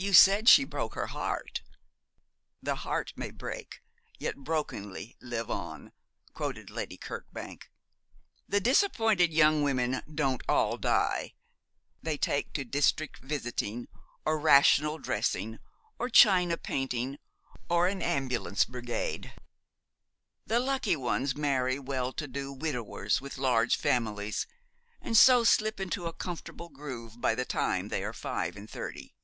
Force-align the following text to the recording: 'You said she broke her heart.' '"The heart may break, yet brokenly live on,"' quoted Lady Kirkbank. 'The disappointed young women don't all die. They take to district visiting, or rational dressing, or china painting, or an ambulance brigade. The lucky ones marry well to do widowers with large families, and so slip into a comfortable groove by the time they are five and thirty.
'You 0.00 0.12
said 0.12 0.48
she 0.48 0.62
broke 0.62 0.94
her 0.94 1.08
heart.' 1.08 1.60
'"The 2.62 2.76
heart 2.86 3.12
may 3.16 3.32
break, 3.32 3.82
yet 4.16 4.36
brokenly 4.36 5.16
live 5.20 5.50
on,"' 5.50 5.90
quoted 6.34 6.70
Lady 6.70 6.96
Kirkbank. 6.96 7.68
'The 8.48 8.60
disappointed 8.60 9.32
young 9.34 9.64
women 9.64 10.02
don't 10.14 10.44
all 10.48 10.76
die. 10.76 11.34
They 12.00 12.16
take 12.16 12.52
to 12.52 12.64
district 12.64 13.18
visiting, 13.24 13.88
or 14.24 14.38
rational 14.38 14.98
dressing, 14.98 15.58
or 15.98 16.08
china 16.08 16.56
painting, 16.56 17.18
or 17.68 17.88
an 17.88 18.00
ambulance 18.00 18.64
brigade. 18.66 19.34
The 20.46 20.60
lucky 20.60 20.94
ones 20.94 21.34
marry 21.36 21.80
well 21.80 22.12
to 22.12 22.28
do 22.28 22.52
widowers 22.52 23.20
with 23.20 23.36
large 23.36 23.74
families, 23.76 24.46
and 25.02 25.16
so 25.16 25.42
slip 25.42 25.80
into 25.80 26.06
a 26.06 26.12
comfortable 26.12 26.68
groove 26.68 27.20
by 27.20 27.34
the 27.34 27.44
time 27.44 27.88
they 27.88 28.04
are 28.04 28.12
five 28.12 28.54
and 28.54 28.70
thirty. 28.70 29.16